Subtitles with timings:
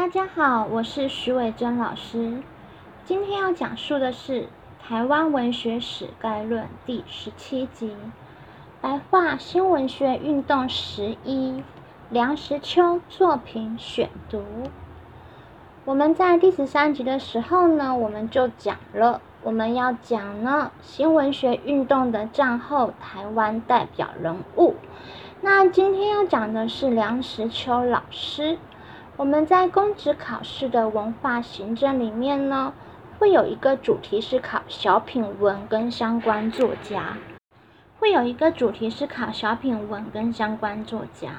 [0.00, 2.42] 大家好，我是徐伟珍老师。
[3.04, 4.44] 今天要讲述的是
[4.82, 7.88] 《台湾文学史概论》第十七集
[8.80, 11.62] 《白话新文学运动十一：
[12.08, 14.38] 梁实秋作品选读》。
[15.84, 24.76] 我们在第十三集的时候呢，我们就讲了，我们要讲呢新文学运动的战后台湾代表人物。
[25.42, 28.56] 那今天要讲的是梁实秋老师。
[29.20, 32.72] 我们在公职考试的文化行政里面呢，
[33.18, 37.18] 会有一个主题是考小品文跟相关作家，
[37.98, 41.32] 会有一个主题是考小品文跟相关作家。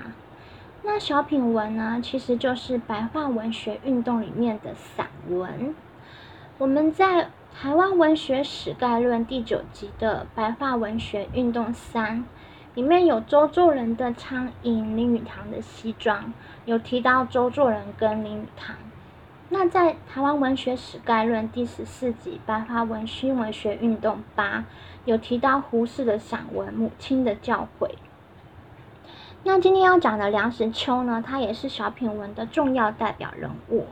[0.84, 5.74] 那小品文呢，其实就是白话文学运动里面的散文。
[6.60, 12.26] 我们在台湾文学史概论第九集的白话文学运动三。
[12.74, 18.78] 里面有周作人的苍蝇，林语堂的西装，有提到周作人跟林语堂。
[19.50, 24.64] 那在台湾文学史概论第十四集白话文新文学运动八，
[25.04, 27.88] 有提到胡适的散文《母亲的教诲》。
[29.44, 33.88] 那今天要讲的梁实秋呢，他也是小品文的重要代表人物。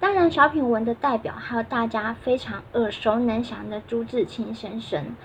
[0.00, 5.16] 当然，小品文的代表还有大家非常耳熟能详的朱自清先生。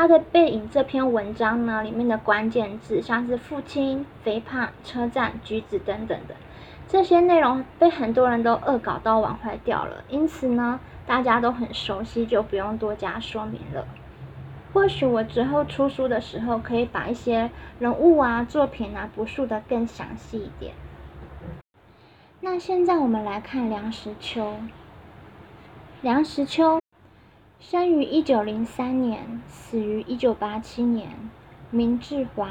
[0.00, 6.34] 他的背影这篇文章呢，里面的关键字像是父亲、肥胖、车站、橘子等等的
[6.88, 10.02] 这些内容，被很多人都恶搞到玩坏掉了。
[10.08, 13.86] 因此呢，大家都很熟悉，就不用多加说明了。
[14.72, 20.72] 或许我之后出书的时候，可以把一些人物啊、作品啊，不述的更详细一点。
[22.40, 24.56] 那现在我们来看梁实秋。
[26.00, 26.79] 梁实秋
[27.62, 31.10] 生于一九零三年，死于一九八七年，
[31.70, 32.48] 名志华，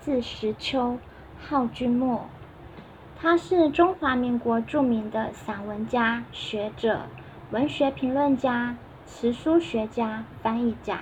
[0.00, 0.98] 字石秋，
[1.40, 2.26] 号君墨。
[3.18, 7.06] 他是中华民国著名的散文家、学者、
[7.50, 11.00] 文学评论家、词书学家、翻译家。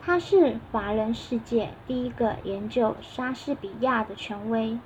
[0.00, 4.78] 他是华人世界第一个研究莎士比亚的权威。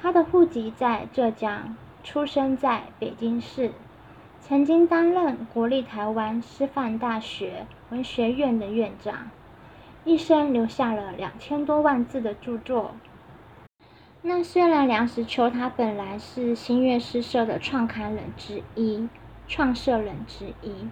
[0.00, 3.72] 他的户籍在浙江，出生在北京市，
[4.48, 9.28] 曾经担任国立台湾师范大学文学院的院长，
[10.04, 12.92] 一生留下了两千多万字的著作。
[14.22, 19.08] 那虽然梁实秋他本来是新月诗社的创刊人之一、
[19.48, 20.88] 创设人之一，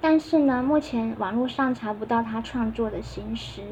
[0.00, 3.62] 但是呢，目前网络上查不到他创作的新诗。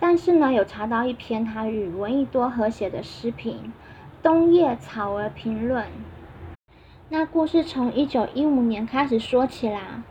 [0.00, 3.70] 但是呢，有查到一篇他与闻一多合写的诗评
[4.22, 5.84] 《冬夜草儿评论》。
[7.10, 10.02] 那故事从一九一五年开始说起啦。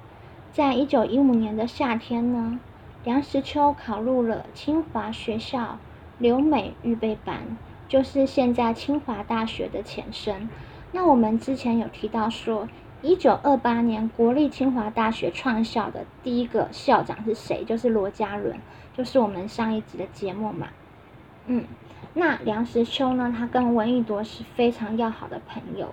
[0.52, 2.59] 在一九一五年的夏天呢，
[3.04, 5.80] 梁实秋考入了清华学校
[6.20, 10.48] 留美预备班，就是现在清华大学的前身。
[10.92, 12.70] 那我们之前有提到说，
[13.02, 17.66] 一九二八年国立清华大学创校的第一个校长是谁？
[17.66, 18.56] 就是罗家伦。
[18.96, 20.68] 就是我们上一集的节目嘛，
[21.48, 21.66] 嗯，
[22.14, 25.92] 那梁实秋呢，他跟闻一多是非常要好的朋友。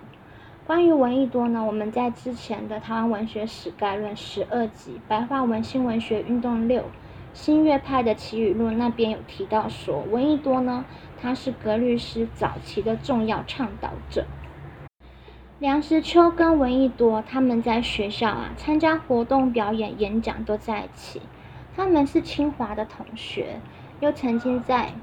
[0.71, 6.85] 关于闻一多呢，我们在之前的台湾文学史概论十二集《白话文新文学运动六：
[7.33, 10.85] 新月派的奇语录》那边有提到说，闻一多呢，
[11.21, 14.25] 他是格律诗早期的重要倡导者。
[15.59, 21.21] 梁实秋跟闻一多他们在学校啊参加活动、表演、演讲都在一起。
[21.75, 23.59] 他们是清华的同学，
[23.99, 24.93] 又曾经在，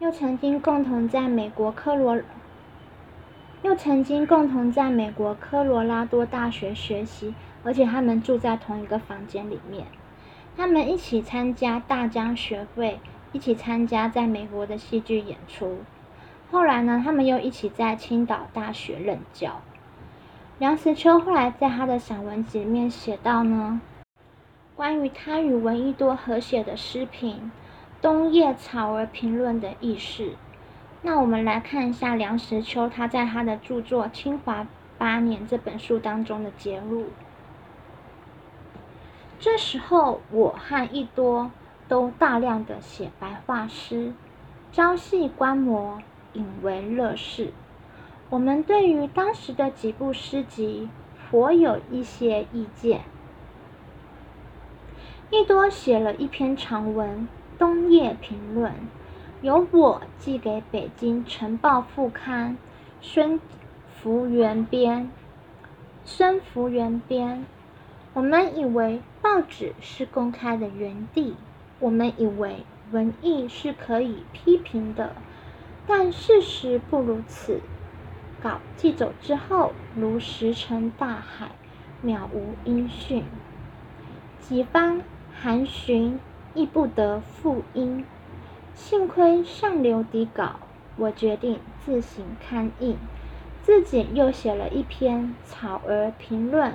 [0.00, 2.20] 又曾经共同在美国科罗，
[3.62, 9.86] 又曾经共同在美国科罗拉多大学学习，而且他们住在同一个房间里面。
[10.56, 12.98] 他们一起参加大江学会，
[13.30, 15.78] 一起参加在美国的戏剧演出。
[16.50, 19.62] 后来呢，他们又一起在青岛大学任教。
[20.58, 23.80] 梁实秋后来在他的散文集里面写到呢。
[24.74, 27.36] 关于他与闻一多合写的诗评
[28.02, 30.32] 《冬夜草儿评论》的轶事，
[31.04, 34.66] 那我们来看一下梁实秋他在他的著作《清华
[34.98, 37.08] 八年》这本书当中的节录。
[39.40, 41.50] 这时候，我和一多
[41.88, 44.12] 都大量的写白话诗，
[44.70, 46.00] 朝夕观摩，
[46.34, 47.52] 引为乐事。
[48.30, 50.88] 我们对于当时的几部诗集，
[51.28, 53.00] 颇有一些意见。
[55.30, 57.28] 一多写了一篇长文
[57.58, 58.70] 《冬夜评论》，
[59.42, 62.56] 由我寄给北京晨报副刊
[63.00, 63.40] 孙
[63.92, 65.10] 福元编。
[66.04, 67.44] 孙福元编，
[68.14, 71.34] 我们以为报纸是公开的园地，
[71.80, 75.12] 我们以为文艺是可以批评的，
[75.88, 77.60] 但事实不如此。
[78.40, 81.50] 稿寄走之后，如石沉大海，
[82.04, 83.24] 渺无音讯。
[84.38, 85.02] 几番
[85.34, 86.20] 函询，
[86.54, 88.04] 亦不得复音。
[88.74, 90.56] 幸亏上流底稿，
[90.96, 92.96] 我决定自行刊印，
[93.62, 96.74] 自己又写了一篇草儿评论。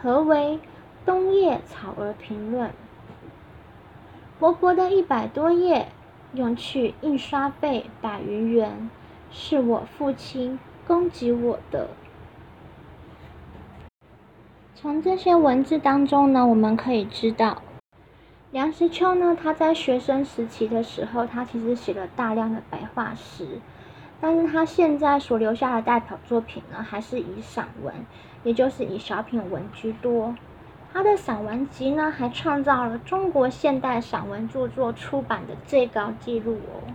[0.00, 0.60] 何为
[1.04, 2.70] 冬夜草儿评论？
[4.38, 5.88] 薄薄的一百多页，
[6.34, 8.90] 用去印刷费百余元，
[9.30, 11.88] 是我父亲供给我的。
[14.74, 17.62] 从这些文字当中呢，我们可以知道，
[18.50, 23.60] 梁实秋呢，他在学生时期的时候，他其实写了大量的白话诗，
[24.22, 27.94] 但是他现在所留下的代表作品呢，还是以散文，
[28.44, 30.34] 也就是以小品文居多。
[30.90, 36.88] 他的散文集呢，还创造了中国现代散文著作出版的最高纪录哦。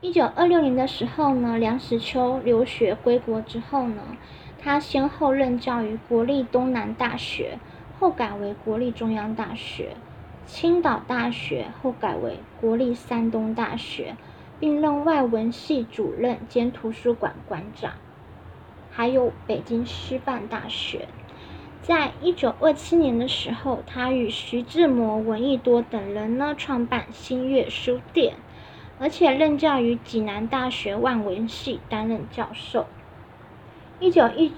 [0.00, 4.02] 一九二六年的时候呢，梁实秋留学归国之后呢，
[4.60, 7.58] 他先后任教于国立东南大学，
[7.98, 9.96] 后改为国立中央大学；
[10.44, 14.16] 青岛大学后改为国立山东大学，
[14.60, 17.92] 并任外文系主任兼图书馆馆长，
[18.90, 21.08] 还有北京师范大学。
[21.80, 28.34] 在一九二七年的时候，他与徐志摩、闻一多等人呢创办新月书店，
[28.98, 32.86] 而且任教于济南大学外文系，担任教授。
[33.98, 34.52] 一九一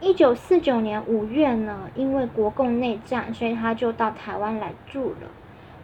[0.00, 5.30] 一九四九年五月呢，因为国共内战，所以他就到台湾来住了，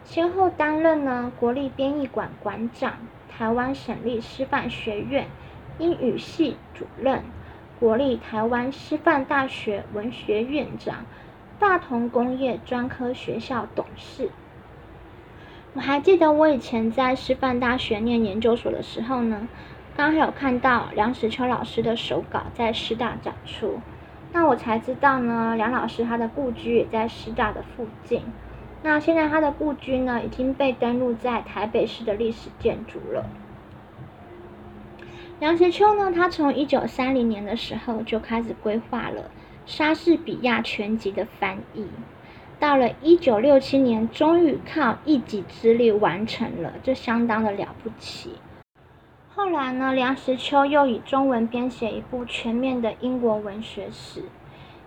[0.04, 2.94] 先后担任呢国立编译馆馆长、
[3.30, 5.26] 台湾省立师范学院
[5.78, 7.22] 英语系主任。
[7.78, 11.06] 国立台湾师范大学文学院长，
[11.58, 14.28] 大同工业专科学校董事。
[15.72, 19.48] 我还记得我以前在师范大学念研究所的时候呢，
[19.96, 23.80] 刚好有看到梁实秋老师的手稿在师大展出，
[24.32, 28.22] 那我才知道呢，梁老师他的故居也在师大的附近。
[28.82, 33.26] 那现在他的故居呢，已经被登录在台北市的历史建筑了。
[35.40, 39.30] 梁实秋呢，他从一九三零年的时候就开始规划了
[39.66, 41.86] 莎士比亚全集的翻译，
[42.58, 48.34] 到了一九六七年，终于靠一己之力完成了，这相当的了不起。
[49.32, 54.24] 后来呢，梁实秋又以中文编写一部全面的英国文学史，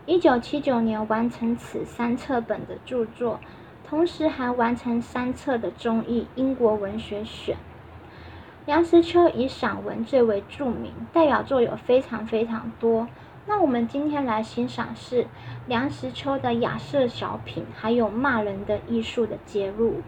[0.06, 3.40] 一九七九年完成此三册本的著作，
[3.88, 7.56] 同时还完成三册的中译《英国文学选》。
[8.66, 13.08] 梁实秋以散文最为著名，代表作有非常非常多。
[13.48, 15.26] 那我们今天来欣赏是
[15.68, 20.02] 梁实秋的雅舍小品，还有骂人的艺术的揭露。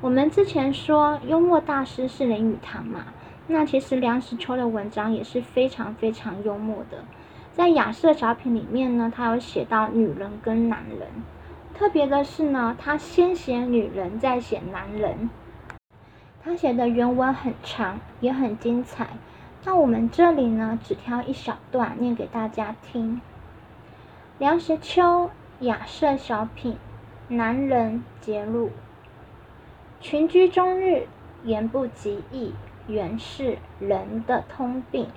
[0.00, 3.06] 我们之前说幽默大师是林语堂嘛，
[3.46, 7.04] 那其实梁实秋的文章也是非常非常幽默的。
[7.52, 11.08] 在雅舍小品里面呢，他有写到女人跟男人，
[11.74, 15.28] 特别的是呢，他先写女人，再写男人。
[16.42, 19.08] 他写的原文很长，也很精彩。
[19.64, 23.20] 那我们这里呢，只挑一小段念给大家听。
[24.38, 25.30] 梁实秋
[25.60, 26.76] 雅舍小品，
[27.28, 28.70] 男人揭露。
[30.00, 31.06] 群居终日，
[31.44, 32.52] 言不及义，
[32.86, 35.08] 原是人的通病。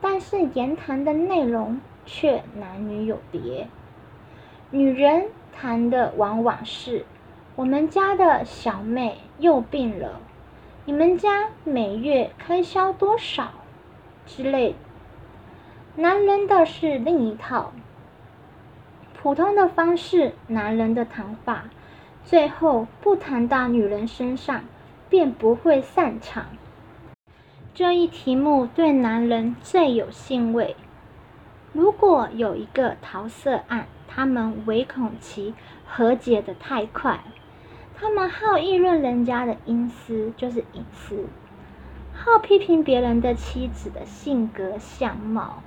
[0.00, 3.68] 但是言谈的内容却男女有别。
[4.70, 7.04] 女人谈的往往是
[7.56, 10.20] 我们家的小妹又病了。
[10.86, 13.50] 你们家每月开销多少？
[14.26, 14.74] 之类。
[15.96, 17.72] 男人的是另一套，
[19.20, 21.64] 普通的方式，男人的谈话，
[22.24, 24.64] 最后不谈到女人身上，
[25.10, 26.46] 便不会散场。
[27.80, 30.76] 这一题目对男人最有兴味。
[31.72, 35.54] 如果有一个桃色案，他们唯恐其
[35.86, 37.20] 和解的太快。
[37.96, 41.24] 他们好议论人家的隐私，就是隐私；
[42.12, 45.62] 好批评别人的妻子的性格相貌。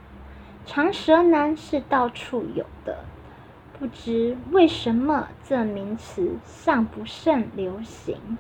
[0.67, 3.05] 长舌男是到处有的，
[3.79, 8.37] 不知为什么这名词尚不甚流行。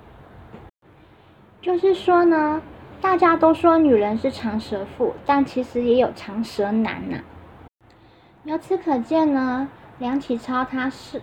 [1.59, 2.61] 就是说呢，
[3.03, 7.17] 大家都说女人是长舌妇，但其实也有长舌男呐。
[8.45, 9.67] 由此可见呢，
[9.99, 11.21] 梁启超他是。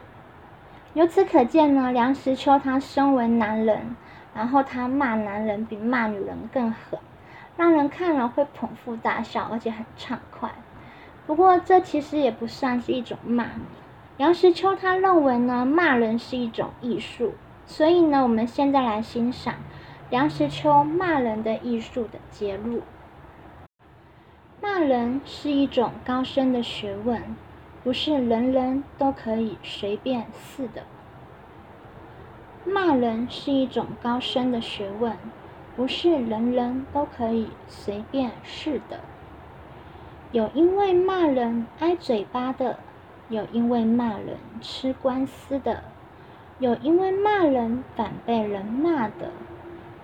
[0.92, 3.96] 由此可见呢，梁实秋他身为男人，
[4.34, 7.00] 然后他骂男人比骂女人更狠，
[7.56, 10.50] 让人看了会捧腹大笑，而且很畅快。
[11.26, 13.46] 不过这其实也不算是一种骂。
[14.18, 17.32] 梁实秋他认为呢，骂人是一种艺术，
[17.64, 19.54] 所以呢，我们现在来欣赏
[20.10, 22.82] 梁实秋骂人的艺术的揭露。
[24.60, 27.22] 骂人是一种高深的学问，
[27.84, 30.82] 不是人人都可以随便似的。
[32.64, 35.16] 骂人是一种高深的学问，
[35.76, 38.98] 不是人人都可以随便似的。
[40.32, 42.80] 有因为骂人挨嘴巴的，
[43.28, 45.84] 有因为骂人吃官司的，
[46.58, 49.30] 有因为骂人反被人骂的，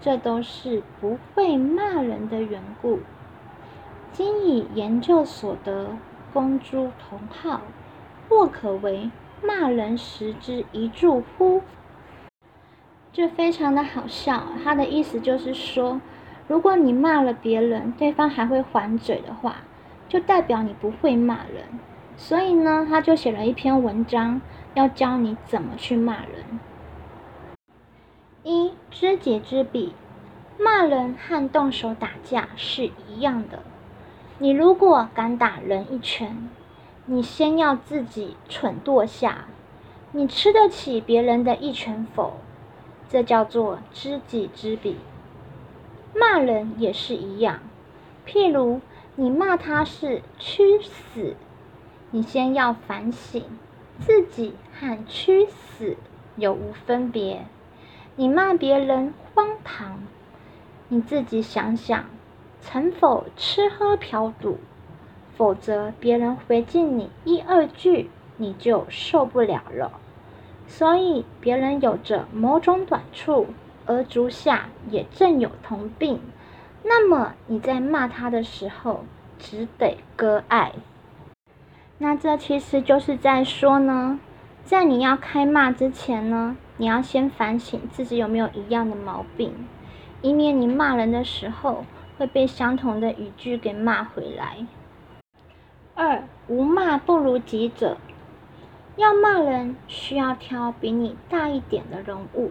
[0.00, 3.00] 这都是不会骂人的缘故。
[4.12, 5.96] 今以研究所得，
[6.32, 7.62] 公诸同好，
[8.28, 9.10] 或可为
[9.42, 11.62] 骂人时之一助乎？
[13.12, 14.44] 这非常的好笑。
[14.62, 16.00] 他的意思就是说，
[16.48, 19.56] 如果你骂了别人，对方还会还嘴的话，
[20.08, 21.64] 就代表你不会骂人。
[22.16, 24.40] 所以呢，他就写了一篇文章，
[24.74, 26.60] 要教你怎么去骂人。
[28.48, 29.92] 一知己知彼，
[30.56, 33.58] 骂人和动手打架是一样的。
[34.38, 36.48] 你如果敢打人一拳，
[37.06, 39.46] 你先要自己蠢惰下。
[40.12, 42.34] 你吃得起别人的一拳否？
[43.08, 44.96] 这叫做知己知彼。
[46.14, 47.58] 骂人也是一样。
[48.28, 48.80] 譬如
[49.16, 51.34] 你骂他是屈死，
[52.12, 53.42] 你先要反省
[53.98, 55.96] 自己和屈死
[56.36, 57.44] 有无分别。
[58.18, 59.98] 你骂别人荒唐，
[60.88, 62.06] 你自己想想。
[62.62, 64.58] 曾否吃喝嫖赌？
[65.36, 69.92] 否则别人回敬你一二句，你就受不了了。
[70.66, 73.46] 所以别人有着某种短处，
[73.84, 76.20] 而足下也正有同病，
[76.82, 79.04] 那么你在骂他的时候，
[79.38, 80.72] 只得割爱。
[81.98, 84.18] 那这其实就是在说呢，
[84.66, 89.54] 在你要开骂之前呢，你要先反省自己有没有一样的毛病，
[90.20, 91.86] 以免你骂人的时候。
[92.18, 94.66] 会被相同的语句给骂回来。
[95.94, 97.98] 二无骂不如己者，
[98.96, 102.50] 要骂人需要挑比你大一点的人物，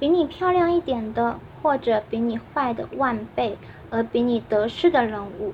[0.00, 3.56] 比你漂亮一点的，或者比你坏的万倍
[3.90, 5.52] 而比你得势的人物。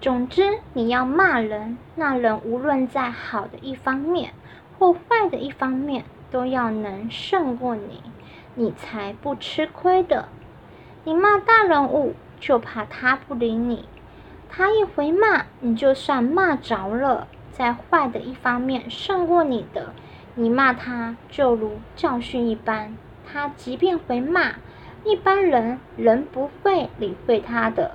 [0.00, 4.32] 总之，你要骂人，那人无论在好的一方面
[4.78, 8.02] 或坏的一方面，都要能胜过你，
[8.54, 10.28] 你才不吃亏的。
[11.04, 12.14] 你骂大人物。
[12.38, 13.88] 就怕他不理你，
[14.50, 19.94] 他一回骂，你就算骂着了，在坏的一方面胜过你的，
[20.34, 22.94] 你骂他就如教训一般，
[23.26, 24.56] 他即便回骂，
[25.02, 27.92] 一般人仍不会理会他的。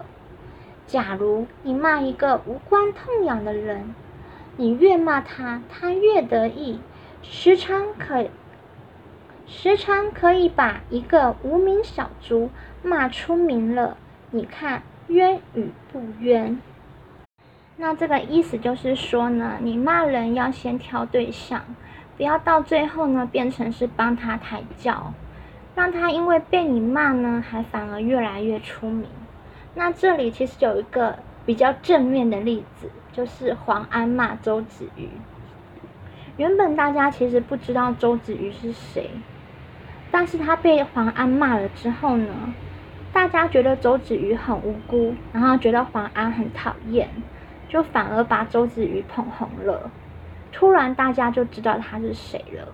[0.88, 3.94] 假如你骂一个无关痛痒的人，
[4.62, 6.80] 你越骂他，他越得意，
[7.24, 8.27] 时常可
[9.48, 12.51] 时常可以把一个无名小卒
[12.84, 13.98] 骂出名了。
[14.30, 16.62] 你看冤与不冤？
[17.75, 21.63] 那这个意思就是说呢，你骂人要先挑对象，
[22.15, 25.12] 不要到最后呢变成是帮他抬轿，
[25.74, 29.10] 让他因为被你骂呢，还反而越来越出名。
[29.74, 35.10] 那这里其实有一个比较正面的例子，就是黄安骂周子瑜。
[36.38, 39.10] 原本大家其实不知道周子瑜是谁，
[40.10, 42.53] 但是他被黄安骂了之后呢？
[43.13, 47.10] 大家觉得周子瑜很无辜，然后觉得黄安很讨厌，
[47.67, 49.91] 就反而把周子瑜捧红了。
[50.53, 52.69] 突然大家就知道他是谁了。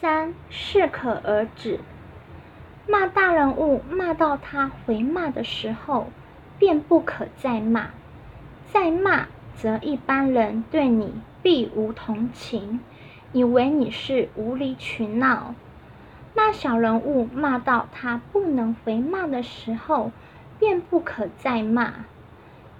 [0.00, 1.80] 三适可而止，
[2.86, 6.06] 骂大人物骂到他回骂的时候，
[6.58, 7.90] 便不可再骂。
[8.70, 12.80] 再骂，则一般人对你必无同情，
[13.32, 15.54] 以为你是无理取闹。
[16.34, 20.12] 骂小人物骂到他不能回骂的时候，
[20.58, 22.04] 便不可再骂。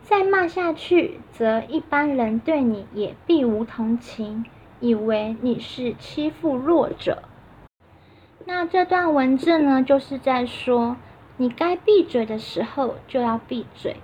[0.03, 4.47] 再骂下去，则一般人对你也必无同情，
[4.81, 7.23] 以为你是欺负弱者。
[8.47, 10.97] 那这段文字呢，就是在说，
[11.41, 13.97] 你该闭嘴的时候就要闭嘴，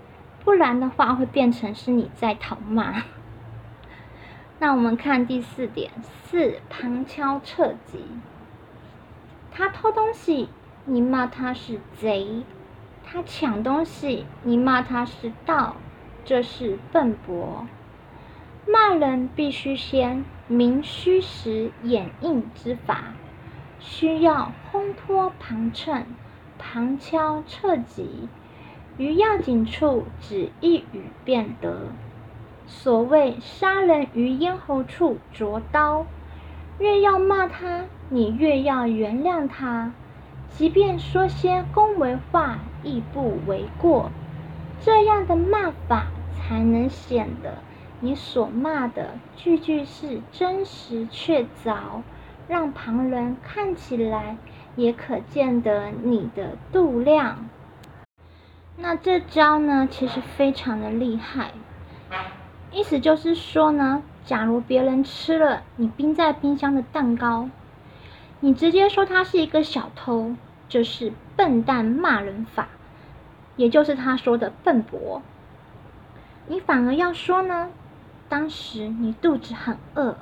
[0.44, 3.02] 不然的话会变成是你在讨骂。
[4.60, 5.90] 那我们看第四点，
[6.22, 8.04] 四旁敲侧击。
[9.50, 10.48] 他偷东西，
[10.84, 12.44] 你骂他是贼；
[13.04, 15.74] 他抢东西，你骂他是盗，
[16.24, 17.66] 这是笨拙。
[18.66, 23.12] 骂人必须先明虚实掩映之法，
[23.80, 26.06] 需要烘托旁衬，
[26.66, 28.28] 旁敲侧击，
[28.96, 31.88] 于要紧处只一语便得。
[32.66, 36.06] 所谓杀人于咽喉处着刀。
[36.78, 39.92] 越要骂他，你越要原谅他，
[40.48, 44.10] 即便说些恭维话，亦不为过。
[44.80, 47.58] 这样的骂法才能显得
[48.00, 52.02] 你所骂的句句是真实确凿，
[52.48, 54.36] 让旁人看起来
[54.76, 57.48] 也可见得你的度量。
[58.76, 61.52] 那这招呢，其实非常的厉害，
[62.72, 67.48] 意思就是说呢，假如别人吃了你冰在冰箱的蛋糕，
[68.40, 70.34] 你直接说他是一个小偷，
[70.68, 72.68] 就是笨蛋骂人法，
[73.54, 75.22] 也就是他说的笨拙。
[76.46, 77.70] 你反而要说呢，
[78.28, 80.16] 当时你肚子很饿，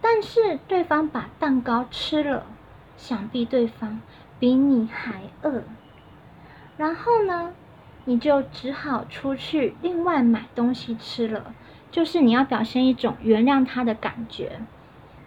[0.00, 2.46] 但是对方把蛋糕吃了，
[3.06, 4.00] 想必对方
[4.38, 5.62] 比你还饿。
[6.78, 7.52] 然后呢？
[8.06, 11.54] 你就只好出去另外买东西吃了，
[11.90, 14.60] 就是你要表现一种原谅他的感觉，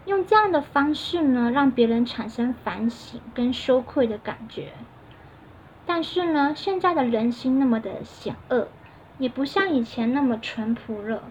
[0.06, 4.74] 用这样的方式呢，让别人产生反省跟羞愧的感觉。
[5.86, 8.68] 但是呢，现在的人心那么的险恶，
[9.20, 11.24] 也不像以前那么淳朴了，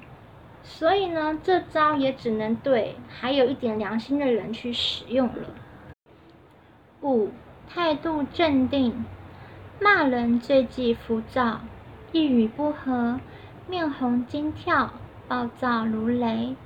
[0.63, 5.49] 所以呢，这招也只能对还有一点良心的人去使用了。
[7.07, 7.31] 五，
[7.69, 9.05] 态度镇定。
[9.81, 11.61] 骂人最忌浮躁，
[12.11, 13.21] 一语不合，
[13.69, 14.91] 面红惊跳，
[15.29, 16.57] 暴躁如雷。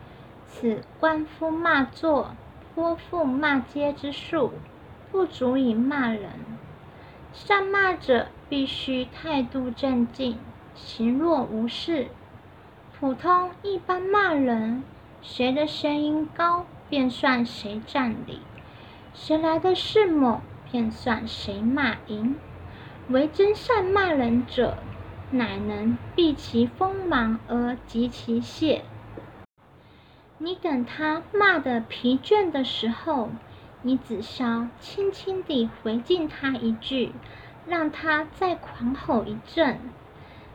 [0.47, 2.35] 此官夫骂作、
[2.75, 4.55] 泼妇骂街之术，
[5.13, 6.31] 不足以骂人。
[7.35, 10.39] 善骂者必须态度镇静，
[10.75, 12.09] 行若无事。
[12.99, 14.83] 普通一般骂人，
[15.21, 18.41] 谁的声音高，便算谁占理；
[19.13, 20.41] 谁来的势猛，
[20.71, 22.37] 便算谁骂赢。
[23.09, 24.79] 为真善骂人者，
[25.31, 28.85] 乃能避其锋芒而及其懈。
[30.39, 33.31] 你等他骂得疲倦的时候，
[33.83, 37.13] 你只消轻轻地回敬他一句，
[37.67, 39.81] 让他再狂吼一阵。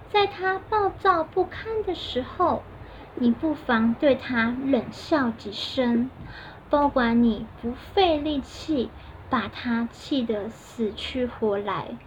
[0.10, 2.63] 在他暴躁不堪的时候，
[3.15, 6.10] 你不妨对他冷笑几声，
[6.78, 8.90] 不管你不费力气
[9.30, 11.98] 把他气得死去活来。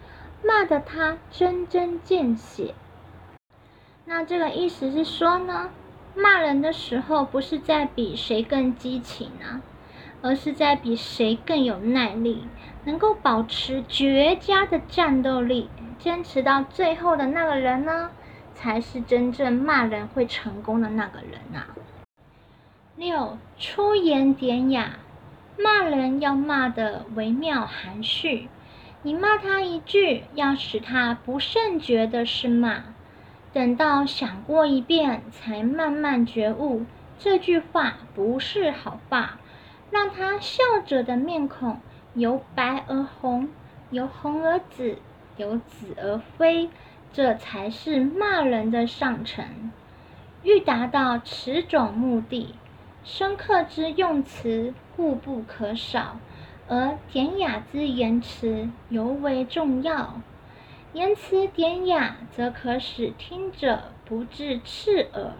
[0.44, 2.74] 骂得他针针见血。
[4.04, 5.70] 那这个意思是说呢，
[6.14, 9.62] 骂人的时候不是在比谁更激情啊，
[10.22, 12.44] 而是在比谁更有耐力，
[12.84, 18.10] 能够保持绝佳的战斗力，坚持到最后的那个人呢，
[18.54, 21.74] 才是真正骂人会成功的那个人啊。
[22.98, 24.98] 六，出言典雅，
[25.56, 28.48] 骂人要骂得惟妙含蓄。
[29.02, 32.82] 你骂他一句，要使他不甚觉得是骂，
[33.52, 36.86] 等到想过一遍，才慢慢觉悟
[37.20, 39.38] 这句话不是好话，
[39.92, 41.78] 让他笑着的面孔
[42.14, 43.48] 由白而红，
[43.90, 44.98] 由红而紫，
[45.36, 46.68] 由紫而灰，
[47.12, 49.70] 这才是骂人的上乘。
[50.42, 52.56] 欲达到此种目的，
[53.10, 56.20] 深刻之用词固不可少。
[56.68, 60.20] 而典雅之言辞尤为重要，
[60.92, 65.32] 言辞典雅，则可使听者不至刺耳。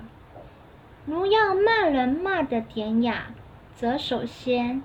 [1.04, 3.34] 如要骂人骂得典雅，
[3.74, 4.82] 则首先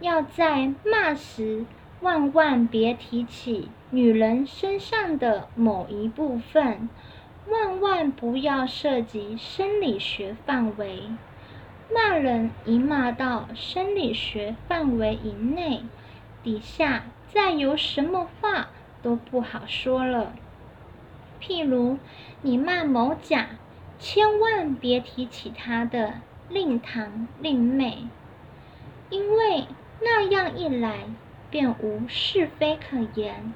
[0.00, 1.64] 要在骂时
[2.00, 6.88] 万万别提起女人身上的某一部分，
[7.48, 11.04] 万万不要涉及生理学范围。
[11.94, 15.84] 骂人一骂到生理学范围以内，
[16.42, 20.32] 底下再有什么话都不好说了。
[21.40, 21.98] 譬如
[22.42, 23.46] 你骂某甲，
[24.00, 26.14] 千万别提起他的
[26.48, 28.08] 令堂令妹，
[29.08, 29.68] 因为
[30.00, 31.04] 那样一来
[31.48, 33.54] 便无是非可言，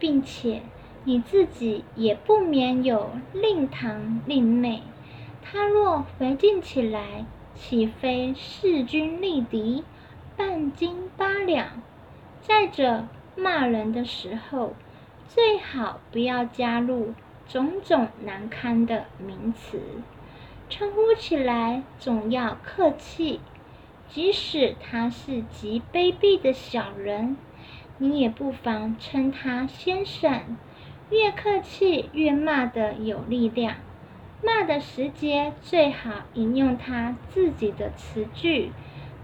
[0.00, 0.62] 并且
[1.04, 4.82] 你自己也不免有令堂令妹，
[5.40, 7.24] 他若回敬起来。
[7.56, 9.82] 岂非势均力敌、
[10.36, 11.82] 半斤八两？
[12.42, 14.74] 再者，骂人的时候，
[15.26, 17.14] 最好不要加入
[17.48, 19.80] 种种难堪的名词，
[20.68, 23.40] 称呼起来总要客气。
[24.08, 27.36] 即使他是极卑鄙的小人，
[27.98, 30.56] 你也不妨称他先生。
[31.10, 33.76] 越客气，越骂得有力量。
[34.42, 38.70] 骂的时节最好引用他自己的词句，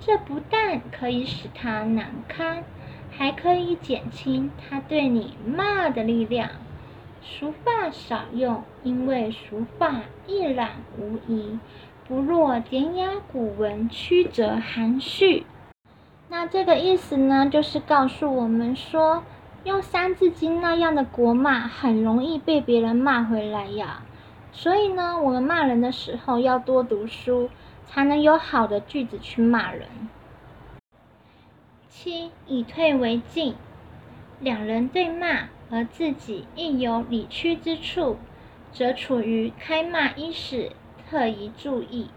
[0.01, 2.65] 这不但可以使他难堪，
[3.11, 6.49] 还可以减轻他对你骂的力量。
[7.23, 11.59] 俗话少用，因为俗话一览无遗，
[12.09, 15.45] 不若典雅古文曲折含蓄。
[16.31, 19.23] 那这个意思呢，就是告诉我们说，
[19.65, 24.03] 用《三字经》那样的国骂，很容易被别人骂回来呀。
[24.53, 27.51] 所以呢，我们骂人的时候要多读书，
[27.87, 29.89] 才能有好的句子去骂人。
[31.89, 33.55] 七，以退为进。
[34.41, 38.19] 两人对骂，而自己亦有理屈之处，
[38.73, 40.73] 则处于开骂伊始，
[41.09, 42.11] 特宜注意。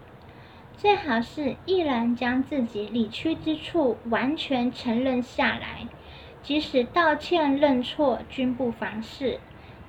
[0.76, 5.86] 最好是毅然将自己理屈之处完全承认下来，
[6.42, 9.40] 即使道歉认错均不妨事。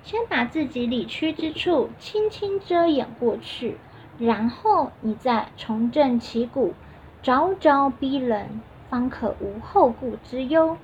[0.08, 3.76] 先把自己理屈之处轻轻遮掩过去，
[4.18, 6.74] 然后你再重振旗鼓，
[7.22, 10.78] 招招逼人，方可无后顾之忧。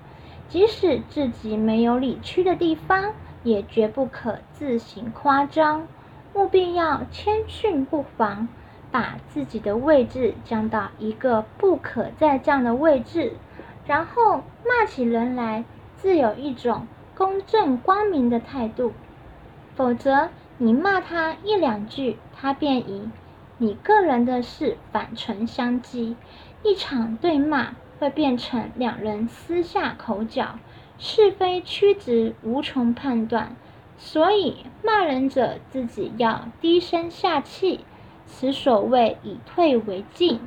[0.50, 3.14] 即使自己没有理屈的地方，
[3.46, 5.88] 也绝不可自行夸张，
[6.34, 8.50] 务必要谦逊不防。
[8.92, 13.38] 把自己的位置降到一个不可再降的位置，
[13.88, 15.64] 然后骂起人来，
[15.96, 18.92] 自有一种公正光明的态度。
[19.76, 23.10] 否则，你骂他一两句，他便以
[23.58, 26.16] 你个人的事反唇相讥，
[26.64, 30.60] 一场对骂会变成两人私下口角，
[30.98, 33.56] 是非曲直无从判断。
[33.98, 37.86] 所以，骂人者自己要低声下气。
[38.26, 40.40] 此所谓以退为进，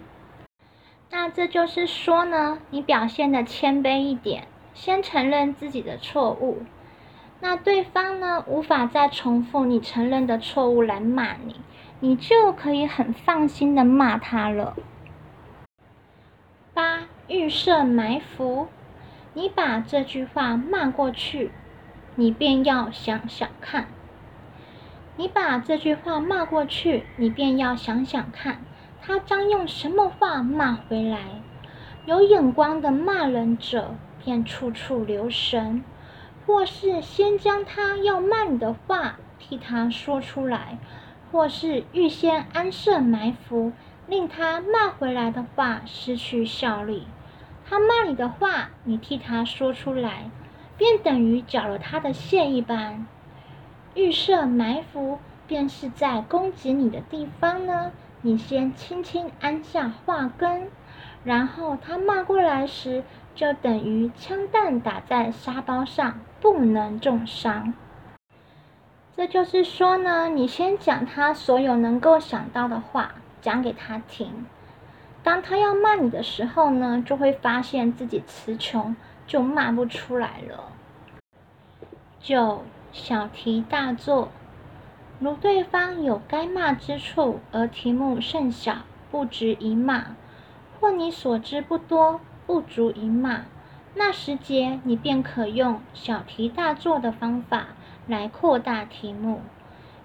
[1.10, 6.62] 那这就是说呢，你表现的谦卑一点，先承认自己的错误，
[7.40, 11.60] 那对方呢无法再重复你承认的错误来骂你，
[12.00, 14.74] 你就可以很放心的骂他了。
[16.72, 18.68] 八预设埋伏，
[19.34, 21.50] 你把这句话骂过去，
[22.14, 23.86] 你便要想想看。
[25.16, 28.58] 你把这句话骂过去，你便要想想看，
[29.00, 31.18] 他将用什么话骂回来。
[32.04, 35.82] 有眼光的骂人者，便处处留神，
[36.46, 40.78] 或是先将他要骂你的话替他说出来，
[41.32, 43.72] 或是预先安设埋伏，
[44.06, 47.08] 令他骂回来的话失去效力。
[47.68, 50.30] 他骂你的话，你替他说出来，
[50.78, 53.06] 便等于缴了他的械一般。
[53.94, 57.90] 预设埋伏，便是在攻击你的地方呢。
[58.22, 60.68] 你先轻轻按下话根，
[61.24, 63.02] 然后他骂过来时，
[63.34, 66.20] 就等于枪弹打在沙包上，
[66.52, 67.72] 不能重伤。
[69.16, 74.46] 这就是说呢，你先讲他所有能够想到的话，讲给他听。
[75.22, 78.94] 当他要骂你的时候呢，就会发现自己词穷，
[79.26, 80.72] 就骂不出来了。
[82.20, 82.62] 九。
[82.92, 84.30] 小题大做，
[85.20, 88.76] 如对方有该骂之处，而题目甚小，
[89.10, 90.14] 不值一骂；
[90.80, 93.42] 或你所知不多，不足一骂，
[93.98, 97.68] 那时节你便可用小题大做的方法
[98.06, 99.40] 来扩大题目。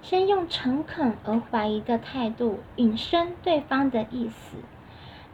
[0.01, 4.57] 先用诚恳而怀疑的态度引申对方的意思，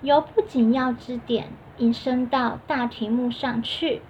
[0.02, 4.02] 由不紧要之点引申到大题目上去，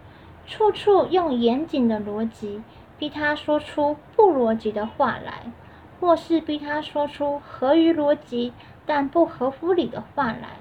[0.47, 2.63] 处处用严谨的逻辑。
[2.97, 5.51] 逼他说出不逻辑的话来，
[5.99, 8.53] 或是逼他说出合于逻辑
[8.86, 10.57] 但不合乎理的话来，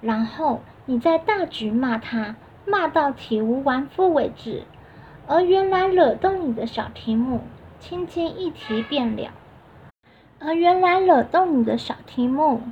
[0.00, 2.36] 然后你再大举骂他，
[2.72, 4.62] 骂到体无完肤为止。
[5.26, 7.42] 而原来惹动你的小题目，
[7.78, 9.30] 轻轻一提便了。
[10.40, 12.62] 而原来惹动你的小题目，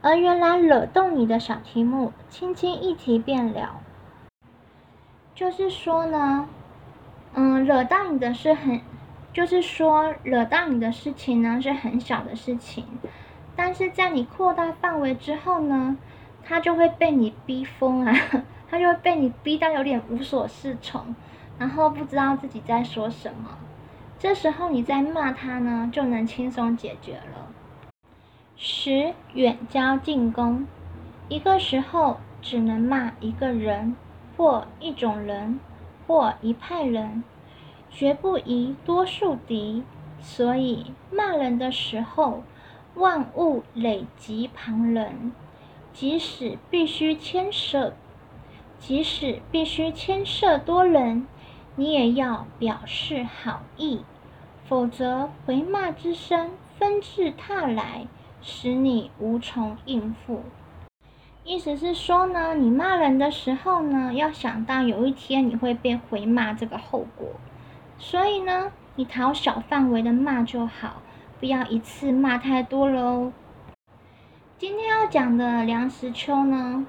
[0.00, 3.80] 而原来惹动你的小题目，轻轻一提便了。
[5.34, 6.48] 就是说呢。
[7.36, 8.80] 嗯，惹到你的是很，
[9.32, 12.86] 就是说惹到你的事情呢是很小的事情，
[13.56, 15.96] 但是在你扩大范围之后呢，
[16.44, 18.14] 他就会被你逼疯啊，
[18.68, 21.14] 他就会被你逼到有点无所适从，
[21.58, 23.58] 然后不知道自己在说什么，
[24.18, 27.48] 这时候你再骂他呢，就能轻松解决了。
[28.56, 30.66] 十远交近攻，
[31.28, 33.96] 一个时候只能骂一个人
[34.36, 35.60] 或一种人。
[36.06, 37.24] 或一派人，
[37.90, 39.82] 绝不宜多数敌。
[40.20, 42.42] 所以骂人的时候，
[42.94, 45.32] 万物累及旁人。
[45.94, 47.94] 即使必须牵涉，
[48.86, 51.26] 即使必须牵涉多人，
[51.74, 54.02] 你也要表示好意，
[54.66, 58.06] 否则回骂之声纷至沓来，
[58.42, 60.42] 使你无从应付。
[61.44, 67.28] 意思是说呢，你骂人的时候呢，要想到有一天你会被回骂这个后果，
[67.96, 71.00] 所以呢，你讨小范围的骂就好，
[71.40, 73.32] 不要一次骂太多了哦。
[74.58, 76.84] 今天要讲的梁实秋呢，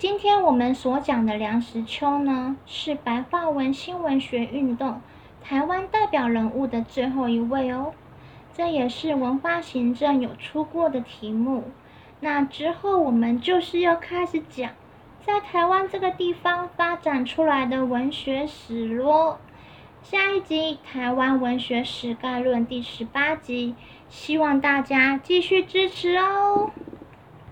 [0.00, 5.02] 今天我们所讲的梁实秋呢，是白话文新文学运动
[5.42, 7.92] 台湾代表人物的最后一位哦。
[8.54, 11.64] 这也是文化行政有出过的题目。
[12.20, 14.70] 那之后我们就是要开始讲，
[15.22, 19.38] 在台湾这个地方发展出来的文学史咯。
[20.02, 23.74] 下一集《台湾文学史概论》第十八集，
[24.08, 26.70] 希望大家继续支持哦。